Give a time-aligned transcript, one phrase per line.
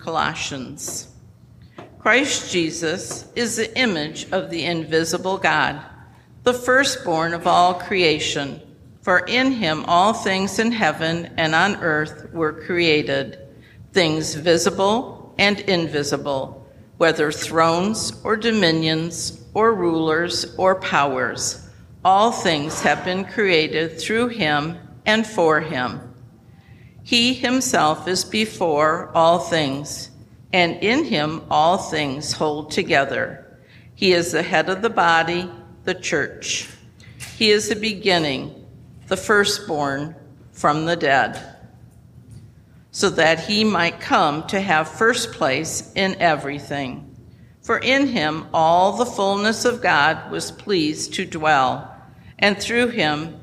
[0.00, 1.08] Colossians.
[1.98, 5.80] Christ Jesus is the image of the invisible God,
[6.44, 8.60] the firstborn of all creation.
[9.02, 13.38] For in him all things in heaven and on earth were created,
[13.92, 16.66] things visible and invisible,
[16.98, 21.68] whether thrones or dominions or rulers or powers.
[22.04, 26.09] All things have been created through him and for him.
[27.10, 30.12] He himself is before all things,
[30.52, 33.58] and in him all things hold together.
[33.96, 35.50] He is the head of the body,
[35.82, 36.68] the church.
[37.36, 38.64] He is the beginning,
[39.08, 40.14] the firstborn
[40.52, 41.56] from the dead,
[42.92, 47.12] so that he might come to have first place in everything.
[47.60, 51.92] For in him all the fullness of God was pleased to dwell,
[52.38, 53.39] and through him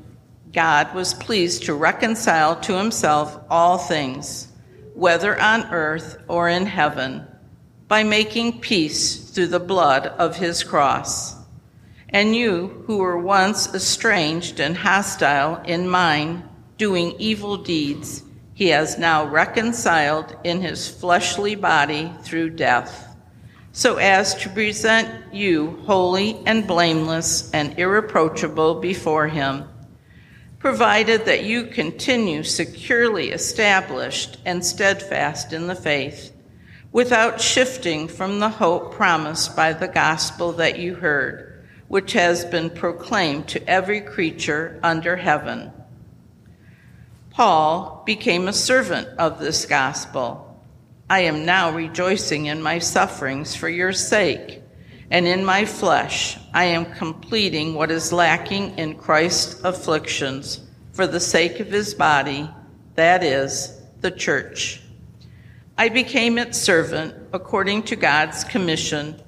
[0.52, 4.48] God was pleased to reconcile to himself all things,
[4.94, 7.26] whether on earth or in heaven,
[7.86, 11.36] by making peace through the blood of his cross.
[12.08, 16.42] And you, who were once estranged and hostile in mind,
[16.78, 18.22] doing evil deeds,
[18.54, 23.14] he has now reconciled in his fleshly body through death,
[23.72, 29.68] so as to present you holy and blameless and irreproachable before him
[30.58, 36.32] provided that you continue securely established and steadfast in the faith,
[36.90, 42.68] without shifting from the hope promised by the gospel that you heard, which has been
[42.68, 45.70] proclaimed to every creature under heaven.
[47.30, 50.44] Paul became a servant of this gospel.
[51.08, 54.62] I am now rejoicing in my sufferings for your sake
[55.10, 60.60] and in my flesh I am completing what is lacking in Christ's afflictions
[60.92, 62.50] for the sake of his body,
[62.94, 64.80] that is, the church.
[65.76, 69.22] I became its servant according to God's commission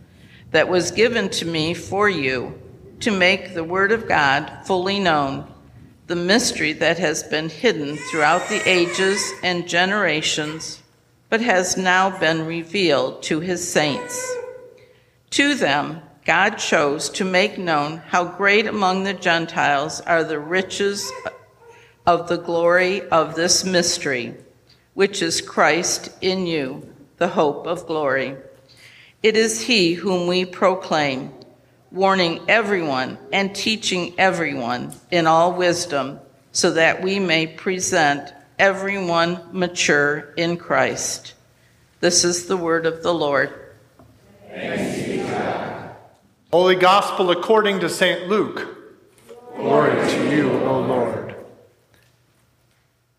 [0.51, 2.61] that was given to me for you
[3.01, 5.47] to make the Word of God fully known,
[6.09, 10.83] the mystery that has been hidden throughout the ages and generations,
[11.29, 14.37] but has now been revealed to his saints.
[15.31, 21.11] To them, God chose to make known how great among the Gentiles are the riches
[22.07, 24.35] of the glory of this mystery,
[24.95, 28.37] which is Christ in you, the hope of glory.
[29.23, 31.33] It is He whom we proclaim,
[31.93, 36.19] warning everyone and teaching everyone in all wisdom,
[36.53, 41.35] so that we may present everyone mature in Christ.
[42.01, 43.60] This is the word of the Lord.
[46.53, 48.29] Holy Gospel according to St.
[48.29, 48.67] Luke.
[49.55, 51.37] Glory to you, O Lord.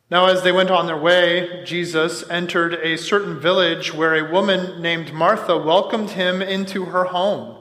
[0.09, 4.81] Now, as they went on their way, Jesus entered a certain village where a woman
[4.81, 7.57] named Martha welcomed him into her home.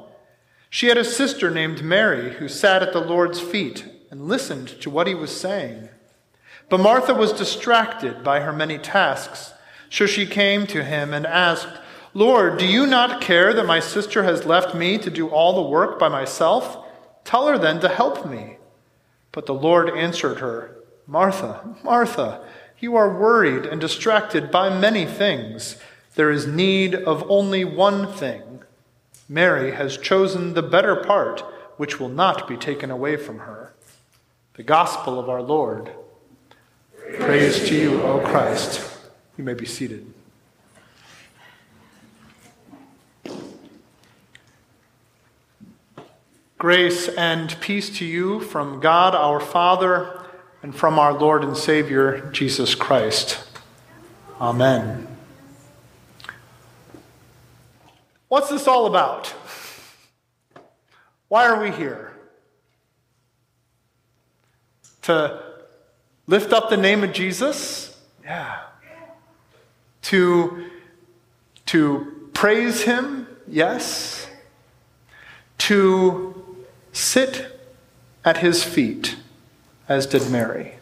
[0.68, 4.90] She had a sister named Mary who sat at the Lord's feet and listened to
[4.90, 5.88] what he was saying.
[6.68, 9.52] But Martha was distracted by her many tasks,
[9.88, 11.78] so she came to him and asked,
[12.12, 15.70] Lord, do you not care that my sister has left me to do all the
[15.70, 16.84] work by myself?
[17.24, 18.56] Tell her then to help me.
[19.30, 20.76] But the Lord answered her,
[21.06, 22.44] Martha, Martha,
[22.80, 25.76] you are worried and distracted by many things.
[26.16, 28.62] There is need of only one thing.
[29.28, 31.40] Mary has chosen the better part,
[31.76, 33.72] which will not be taken away from her.
[34.54, 35.92] The Gospel of our Lord.
[36.98, 38.98] Praise, Praise to you, O Christ.
[39.36, 40.12] You may be seated.
[46.60, 50.22] Grace and peace to you from God our Father
[50.62, 53.42] and from our Lord and Savior Jesus Christ.
[54.38, 55.08] Amen.
[58.28, 59.34] What's this all about?
[61.28, 62.12] Why are we here?
[65.04, 65.42] To
[66.26, 67.98] lift up the name of Jesus?
[68.22, 68.58] Yeah.
[70.02, 70.66] To,
[71.64, 73.26] to praise him?
[73.48, 74.26] Yes.
[75.56, 76.49] To
[76.92, 77.60] sit
[78.24, 79.16] at his feet,
[79.88, 80.74] as did Mary,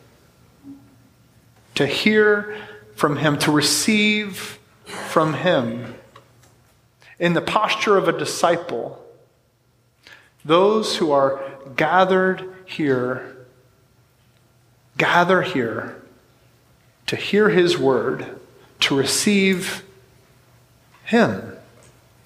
[1.75, 2.57] to hear
[2.95, 5.95] from him, to receive from him
[7.19, 9.05] in the posture of a disciple.
[10.45, 11.41] Those who are
[11.77, 13.37] gathered here,
[14.97, 16.03] gather here
[17.07, 18.41] to hear his word,
[18.81, 19.85] to receive
[21.05, 21.57] him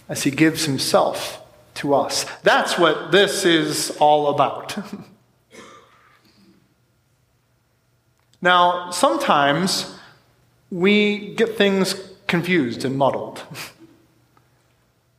[0.08, 1.41] as he gives himself
[1.74, 2.24] to us.
[2.42, 4.76] That's what this is all about.
[8.42, 9.94] now, sometimes
[10.70, 11.94] we get things
[12.26, 13.42] confused and muddled.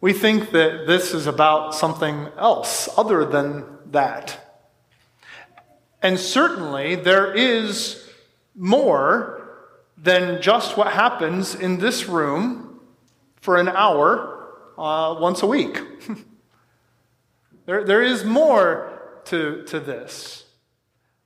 [0.03, 4.61] We think that this is about something else other than that.
[6.01, 8.05] And certainly there is
[8.53, 9.63] more
[9.97, 12.81] than just what happens in this room
[13.39, 15.79] for an hour uh, once a week.
[17.65, 20.45] there, there is more to, to this.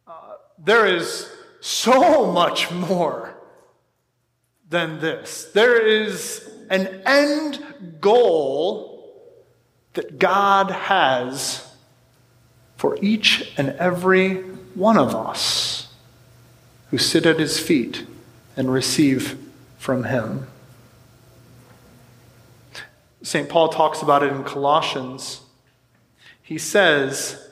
[0.08, 1.30] Uh, there is
[1.62, 3.34] so much more
[4.70, 5.46] than this.
[5.54, 8.98] There is an end goal
[9.94, 11.68] that God has
[12.76, 14.36] for each and every
[14.76, 15.88] one of us
[16.92, 18.06] who sit at his feet
[18.56, 19.38] and receive
[19.78, 20.48] from him.
[23.24, 23.50] St.
[23.50, 25.42] Paul talks about it in Colossians.
[26.48, 27.46] He says,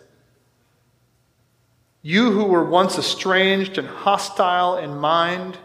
[2.02, 5.58] You who were once estranged and hostile in mind,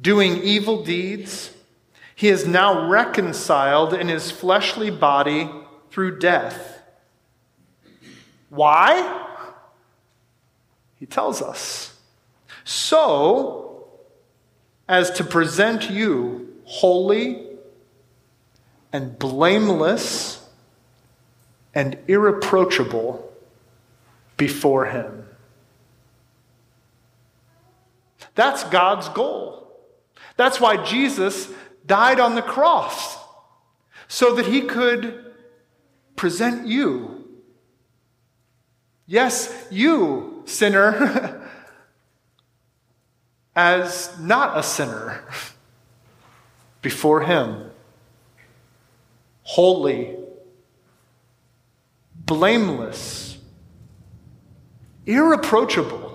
[0.00, 1.52] doing evil deeds,
[2.14, 5.50] he is now reconciled in his fleshly body
[5.90, 6.84] through death.
[8.48, 9.26] Why?
[11.00, 11.98] He tells us.
[12.62, 13.88] So
[14.88, 17.44] as to present you holy
[18.92, 20.45] and blameless
[21.76, 23.30] and irreproachable
[24.38, 25.28] before him.
[28.34, 29.70] That's God's goal.
[30.38, 31.50] That's why Jesus
[31.84, 33.18] died on the cross
[34.08, 35.34] so that he could
[36.16, 37.28] present you.
[39.06, 41.46] Yes, you, sinner,
[43.54, 45.24] as not a sinner
[46.80, 47.70] before him,
[49.42, 50.15] holy,
[52.26, 53.38] blameless,
[55.06, 56.06] irreproachable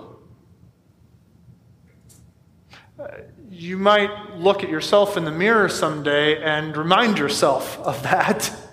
[3.62, 8.54] you might look at yourself in the mirror someday and remind yourself of that.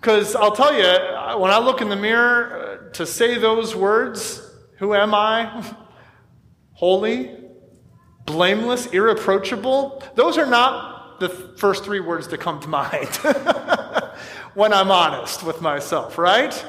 [0.00, 4.38] Because I'll tell you, when I look in the mirror uh, to say those words,
[4.76, 5.64] who am I?
[6.74, 7.34] Holy,
[8.26, 13.08] blameless, irreproachable, those are not the first three words that come to mind
[14.54, 16.64] when I'm honest with myself, right?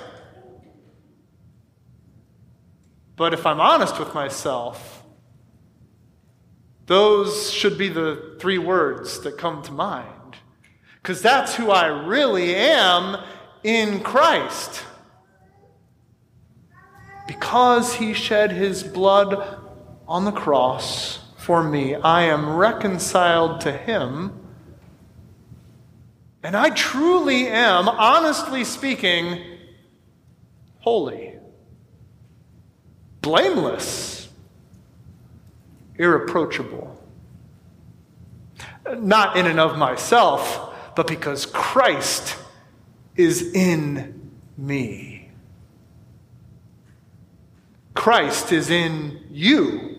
[3.15, 5.03] But if I'm honest with myself,
[6.87, 10.35] those should be the three words that come to mind.
[11.01, 13.23] Because that's who I really am
[13.63, 14.83] in Christ.
[17.27, 19.59] Because he shed his blood
[20.07, 24.44] on the cross for me, I am reconciled to him.
[26.45, 29.41] And I truly am, honestly speaking,
[30.77, 31.33] holy,
[33.21, 34.29] blameless
[35.95, 37.03] irreproachable.
[38.95, 42.35] Not in and of myself, but because Christ
[43.15, 45.31] is in me.
[47.95, 49.94] Christ is in you.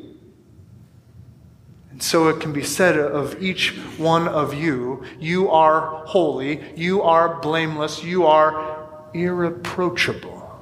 [1.96, 7.00] And so it can be said of each one of you you are holy, you
[7.00, 10.60] are blameless, you are irreproachable.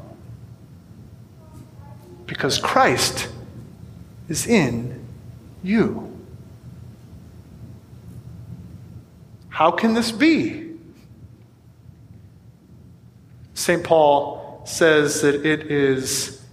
[2.27, 3.27] Because Christ
[4.29, 5.05] is in
[5.65, 6.17] you.
[9.49, 10.71] How can this be?
[13.55, 13.83] St.
[13.83, 16.45] Paul says that it is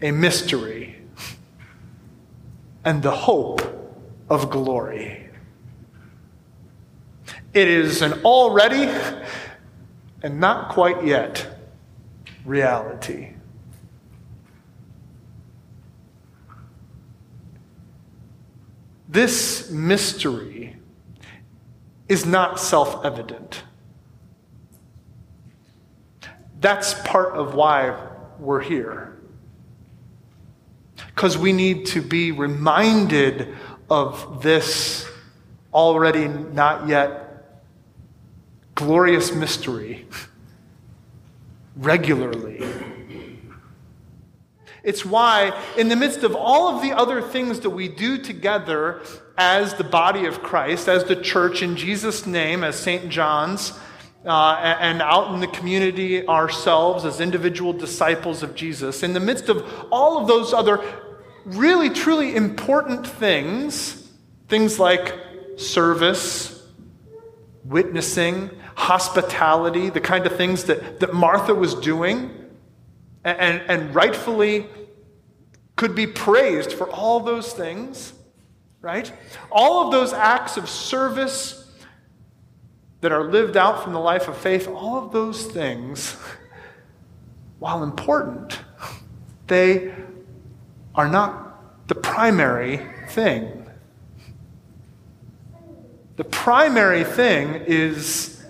[0.00, 0.96] a mystery
[2.86, 3.77] and the hope
[4.30, 5.28] of glory.
[7.54, 8.88] It is an already
[10.22, 11.46] and not quite yet
[12.44, 13.34] reality.
[19.08, 20.76] This mystery
[22.08, 23.62] is not self evident.
[26.60, 27.96] That's part of why
[28.38, 29.16] we're here.
[31.06, 33.56] Because we need to be reminded
[33.90, 35.06] of this
[35.72, 37.54] already not yet
[38.74, 40.06] glorious mystery
[41.76, 42.64] regularly.
[44.84, 49.02] It's why, in the midst of all of the other things that we do together
[49.36, 53.08] as the body of Christ, as the church in Jesus' name, as St.
[53.08, 53.72] John's,
[54.24, 59.48] uh, and out in the community ourselves as individual disciples of Jesus, in the midst
[59.48, 60.82] of all of those other
[61.48, 64.10] really, truly important things,
[64.48, 65.14] things like
[65.56, 66.66] service,
[67.64, 72.30] witnessing, hospitality, the kind of things that, that Martha was doing,
[73.24, 74.66] and, and rightfully
[75.76, 78.12] could be praised for all those things.
[78.80, 79.12] right?
[79.50, 81.70] All of those acts of service
[83.00, 86.16] that are lived out from the life of faith, all of those things,
[87.58, 88.60] while important,
[89.46, 89.94] they
[90.98, 93.64] are not the primary thing.
[96.16, 98.44] The primary thing is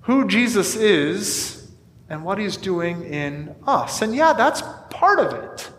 [0.00, 1.70] who Jesus is
[2.08, 4.02] and what he's doing in us.
[4.02, 5.70] And yeah, that's part of it.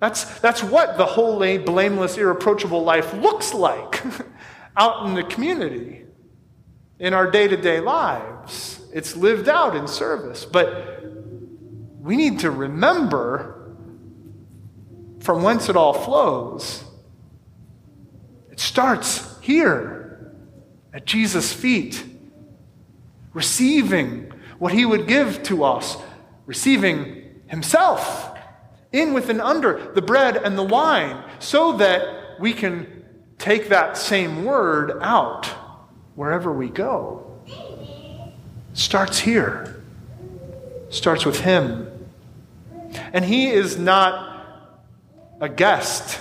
[0.00, 4.02] That's, that's what the holy, blameless, irreproachable life looks like
[4.76, 6.06] out in the community,
[6.98, 8.80] in our day to day lives.
[8.92, 10.44] It's lived out in service.
[10.44, 11.04] But
[12.00, 13.56] we need to remember
[15.26, 16.84] from whence it all flows.
[18.48, 20.32] It starts here
[20.94, 22.04] at Jesus' feet,
[23.34, 25.96] receiving what he would give to us,
[26.46, 28.38] receiving himself
[28.92, 33.04] in with and under the bread and the wine, so that we can
[33.36, 35.46] take that same word out
[36.14, 37.40] wherever we go.
[38.74, 39.82] starts here.
[40.90, 41.90] starts with him.
[43.12, 44.35] And he is not
[45.40, 46.20] a guest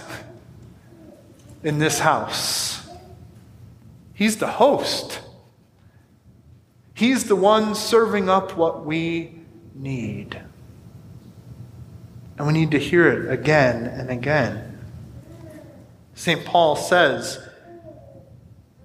[1.64, 2.88] in this house.
[4.14, 5.20] He's the host.
[6.94, 9.40] He's the one serving up what we
[9.74, 10.42] need.
[12.38, 14.80] And we need to hear it again and again.
[16.14, 16.46] St.
[16.46, 17.40] Paul says,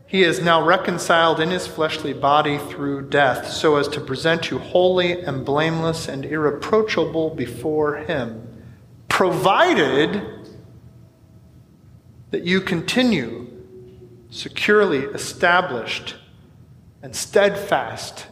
[0.07, 4.59] He is now reconciled in his fleshly body through death, so as to present you
[4.59, 8.50] holy and blameless and irreproachable before Him,
[9.21, 10.23] provided
[12.31, 13.47] that you continue
[14.31, 16.17] securely established
[17.03, 18.29] and steadfast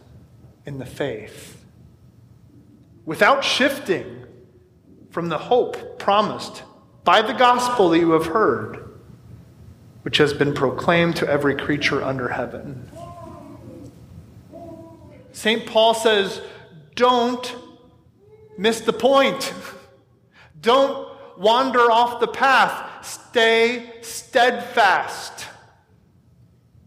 [0.64, 1.62] in the faith,
[3.04, 4.24] without shifting
[5.10, 6.62] from the hope promised
[7.04, 8.98] by the gospel that you have heard,
[10.04, 12.90] which has been proclaimed to every creature under heaven.
[15.32, 15.66] St.
[15.66, 16.40] Paul says,
[16.94, 17.54] don't
[18.56, 19.52] miss the point.
[20.60, 23.04] Don't wander off the path.
[23.04, 25.46] Stay steadfast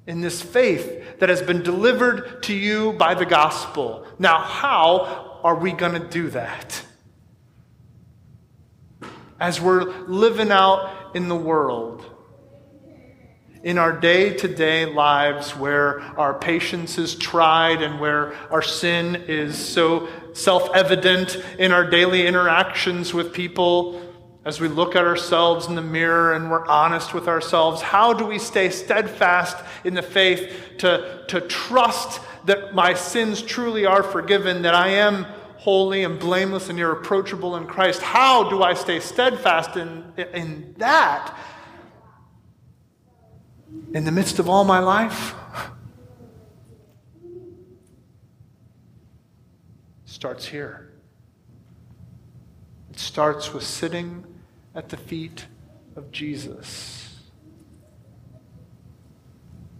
[0.07, 4.05] in this faith that has been delivered to you by the gospel.
[4.19, 6.83] Now, how are we going to do that?
[9.41, 12.05] as we're living out in the world,
[13.63, 19.15] in our day to day lives where our patience is tried and where our sin
[19.27, 24.01] is so self evident in our daily interactions with people,
[24.45, 28.25] as we look at ourselves in the mirror and we're honest with ourselves, how do
[28.25, 34.63] we stay steadfast in the faith to, to trust that my sins truly are forgiven,
[34.63, 35.25] that I am
[35.57, 38.01] holy and blameless and irreproachable in Christ.
[38.01, 41.37] How do I stay steadfast in, in that
[43.93, 45.35] in the midst of all my life?
[50.21, 50.87] Starts here.
[52.91, 54.23] It starts with sitting
[54.75, 55.47] at the feet
[55.95, 57.17] of Jesus,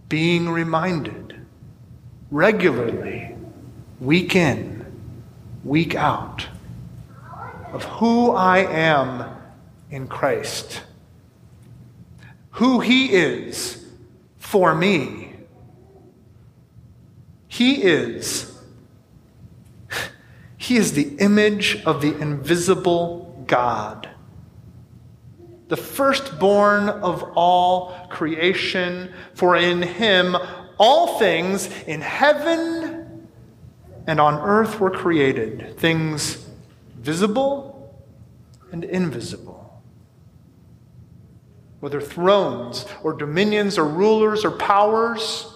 [0.08, 1.46] being reminded
[2.32, 3.36] regularly,
[4.00, 4.84] week in,
[5.62, 6.48] week out
[7.72, 9.36] of who I am
[9.92, 10.82] in Christ,
[12.50, 13.86] who He is
[14.38, 15.34] for me.
[17.46, 18.51] He is.
[20.62, 24.08] He is the image of the invisible God,
[25.66, 30.36] the firstborn of all creation, for in him
[30.78, 33.26] all things in heaven
[34.06, 36.48] and on earth were created things
[36.96, 37.92] visible
[38.70, 39.82] and invisible.
[41.80, 45.52] Whether thrones or dominions or rulers or powers,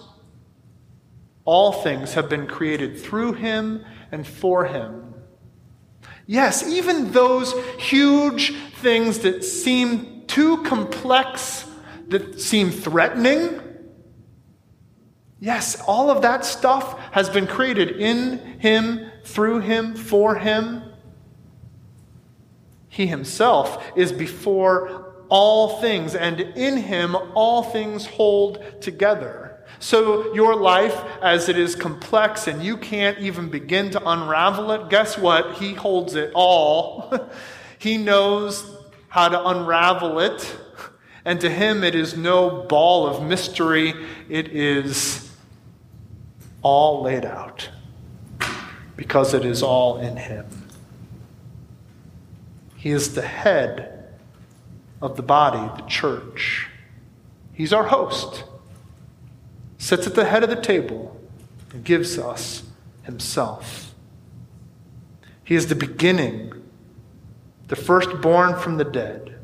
[1.45, 5.13] all things have been created through him and for him.
[6.25, 11.65] Yes, even those huge things that seem too complex,
[12.09, 13.61] that seem threatening,
[15.39, 20.83] Yes, all of that stuff has been created in Him, through Him, for Him.
[22.89, 29.46] He Himself is before all things, and in Him all things hold together.
[29.79, 34.89] So, your life, as it is complex and you can't even begin to unravel it,
[34.89, 35.55] guess what?
[35.55, 37.29] He holds it all.
[37.79, 38.65] he knows
[39.09, 40.57] how to unravel it.
[41.23, 43.93] And to him, it is no ball of mystery,
[44.29, 45.29] it is
[46.63, 47.69] all laid out
[48.97, 50.45] because it is all in Him.
[52.75, 54.09] He is the head
[55.01, 56.67] of the body, the church.
[57.53, 58.43] He's our host,
[59.77, 61.19] sits at the head of the table,
[61.71, 62.63] and gives us
[63.03, 63.93] Himself.
[65.43, 66.53] He is the beginning,
[67.67, 69.37] the firstborn from the dead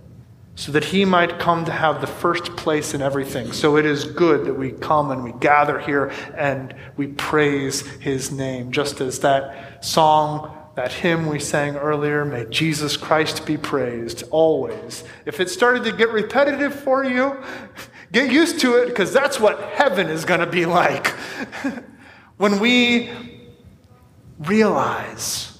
[0.56, 3.52] so that he might come to have the first place in everything.
[3.52, 8.32] So it is good that we come and we gather here and we praise his
[8.32, 14.24] name, just as that song, that hymn we sang earlier, may Jesus Christ be praised
[14.32, 15.04] always.
[15.26, 17.44] If it started to get repetitive for you,
[18.12, 21.08] get used to it because that's what heaven is going to be like.
[22.38, 23.12] when we
[24.40, 25.60] realize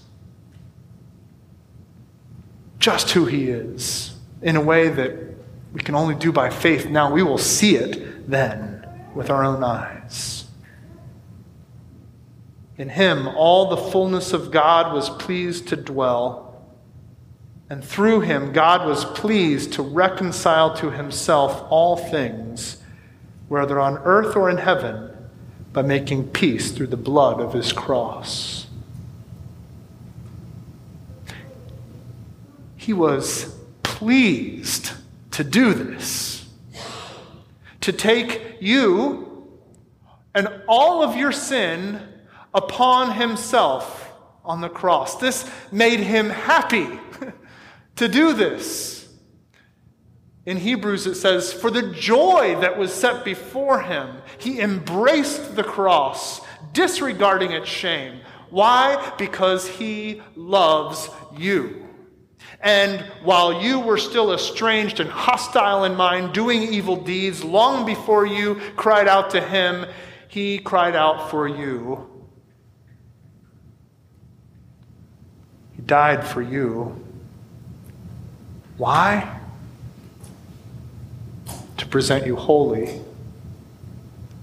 [2.80, 5.14] just who he is in a way that
[5.72, 6.86] we can only do by faith.
[6.88, 10.33] Now we will see it then with our own eyes.
[12.78, 16.62] In him, all the fullness of God was pleased to dwell,
[17.70, 22.78] and through him, God was pleased to reconcile to himself all things,
[23.48, 25.12] whether on earth or in heaven,
[25.72, 28.68] by making peace through the blood of his cross.
[32.76, 34.92] He was pleased
[35.32, 36.48] to do this.
[37.82, 39.60] To take you
[40.36, 42.13] and all of your sin
[42.54, 44.12] upon himself
[44.46, 45.18] on the cross.
[45.18, 46.88] This made him happy
[47.96, 49.08] to do this.
[50.46, 55.64] In Hebrews, it says, For the joy that was set before him, he embraced the
[55.64, 56.42] cross,
[56.74, 58.20] disregarding its shame.
[58.50, 59.14] Why?
[59.18, 61.88] Because he loves you.
[62.60, 68.26] And while you were still estranged and hostile in mind, doing evil deeds, long before
[68.26, 69.86] you cried out to him,
[70.28, 72.13] he cried out for you.
[75.86, 77.00] Died for you.
[78.78, 79.40] Why?
[81.78, 83.02] To present you holy,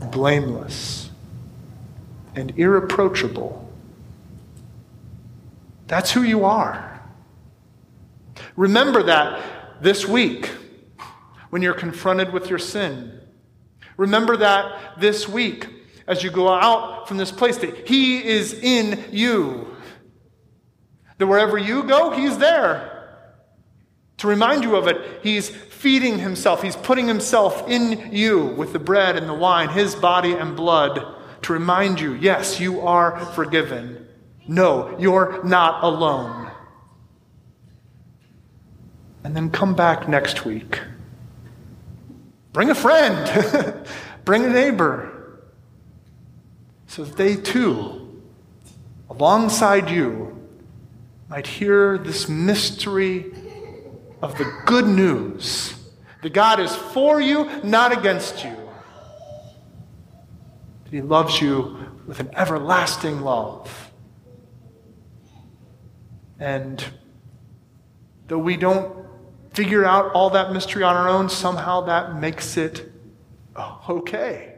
[0.01, 1.11] blameless,
[2.35, 3.69] and irreproachable.
[5.87, 7.03] That's who you are.
[8.57, 10.51] Remember that this week
[11.51, 13.21] when you're confronted with your sin.
[13.97, 15.67] Remember that this week
[16.07, 19.70] as you go out from this place that He is in you.
[21.21, 22.97] That wherever you go, He's there.
[24.17, 28.81] To remind you of it, He's feeding Himself, He's putting Himself in you with the
[28.81, 31.07] bread and the wine, His body and blood,
[31.43, 34.09] to remind you yes, you are forgiven.
[34.49, 36.51] No, you're not alone
[39.25, 40.81] and then come back next week.
[42.53, 43.87] Bring a friend,
[44.25, 45.43] bring a neighbor,
[46.87, 48.23] so that they too,
[49.09, 50.40] alongside you,
[51.31, 53.33] might hear this mystery
[54.21, 55.75] of the good news
[56.23, 58.57] that God is for you, not against you.
[60.85, 63.93] That He loves you with an everlasting love.
[66.41, 66.85] And
[68.27, 69.07] though we don't
[69.53, 72.91] figure out all that mystery on our own, somehow that makes it
[73.89, 74.57] okay.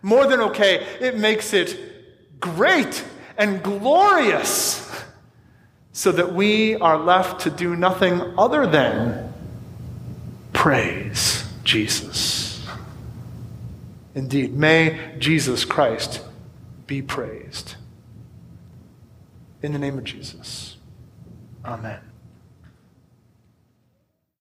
[0.00, 3.04] More than okay, it makes it great
[3.36, 4.83] and glorious
[5.94, 9.32] so that we are left to do nothing other than
[10.52, 12.66] praise Jesus.
[14.12, 16.20] Indeed, may Jesus Christ
[16.88, 17.76] be praised.
[19.62, 20.76] In the name of Jesus.
[21.64, 22.00] Amen.